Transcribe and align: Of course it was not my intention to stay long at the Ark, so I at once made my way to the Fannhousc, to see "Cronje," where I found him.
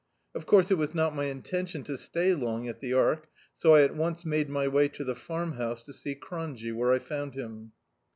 Of 0.33 0.47
course 0.47 0.71
it 0.71 0.79
was 0.79 0.95
not 0.95 1.13
my 1.15 1.25
intention 1.25 1.83
to 1.83 1.95
stay 1.95 2.33
long 2.33 2.67
at 2.67 2.79
the 2.79 2.91
Ark, 2.91 3.27
so 3.55 3.75
I 3.75 3.83
at 3.83 3.95
once 3.95 4.25
made 4.25 4.49
my 4.49 4.67
way 4.67 4.87
to 4.87 5.03
the 5.03 5.13
Fannhousc, 5.13 5.83
to 5.85 5.93
see 5.93 6.15
"Cronje," 6.15 6.73
where 6.73 6.91
I 6.91 6.97
found 6.97 7.35
him. 7.35 7.73